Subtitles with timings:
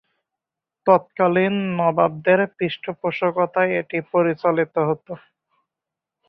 [0.87, 1.43] তৎকালে
[1.75, 5.07] নবাবদের পৃষ্ঠপোষকতায় এটি পরিচালিত হত।